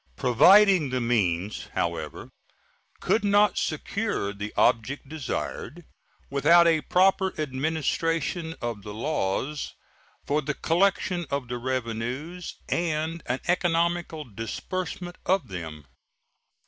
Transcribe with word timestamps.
Providing 0.15 0.89
the 0.89 0.99
means, 0.99 1.67
however, 1.75 2.31
could 3.01 3.23
not 3.23 3.55
secure 3.59 4.33
the 4.33 4.51
object 4.57 5.07
desired 5.07 5.85
without 6.31 6.65
a 6.67 6.81
proper 6.81 7.35
administration 7.39 8.55
of 8.63 8.81
the 8.81 8.95
laws 8.95 9.75
for 10.25 10.41
the 10.41 10.55
collection 10.55 11.27
of 11.29 11.47
the 11.49 11.59
revenues 11.59 12.55
and 12.67 13.21
an 13.27 13.41
economical 13.47 14.23
disbursement 14.23 15.17
of 15.27 15.49
them. 15.49 15.85